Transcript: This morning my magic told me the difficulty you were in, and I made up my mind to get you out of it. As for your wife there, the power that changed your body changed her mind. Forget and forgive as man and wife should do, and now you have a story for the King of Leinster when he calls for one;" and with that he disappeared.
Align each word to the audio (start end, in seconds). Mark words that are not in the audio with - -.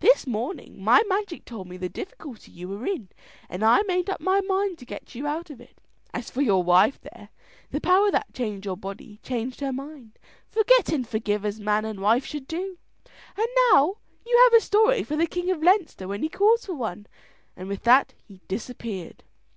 This 0.00 0.26
morning 0.26 0.82
my 0.82 1.04
magic 1.08 1.44
told 1.44 1.68
me 1.68 1.76
the 1.76 1.88
difficulty 1.88 2.50
you 2.50 2.66
were 2.68 2.84
in, 2.86 3.10
and 3.48 3.62
I 3.64 3.82
made 3.82 4.10
up 4.10 4.20
my 4.20 4.40
mind 4.40 4.78
to 4.78 4.84
get 4.84 5.14
you 5.14 5.28
out 5.28 5.48
of 5.48 5.60
it. 5.60 5.80
As 6.12 6.28
for 6.28 6.42
your 6.42 6.64
wife 6.64 7.00
there, 7.00 7.28
the 7.70 7.80
power 7.80 8.10
that 8.10 8.34
changed 8.34 8.64
your 8.64 8.76
body 8.76 9.20
changed 9.22 9.60
her 9.60 9.72
mind. 9.72 10.18
Forget 10.50 10.88
and 10.88 11.06
forgive 11.06 11.44
as 11.44 11.60
man 11.60 11.84
and 11.84 12.00
wife 12.00 12.26
should 12.26 12.48
do, 12.48 12.78
and 13.36 13.46
now 13.70 13.98
you 14.26 14.36
have 14.42 14.54
a 14.54 14.60
story 14.60 15.04
for 15.04 15.14
the 15.14 15.24
King 15.28 15.52
of 15.52 15.62
Leinster 15.62 16.08
when 16.08 16.24
he 16.24 16.28
calls 16.28 16.66
for 16.66 16.74
one;" 16.74 17.06
and 17.56 17.68
with 17.68 17.84
that 17.84 18.12
he 18.26 18.40
disappeared. 18.48 19.22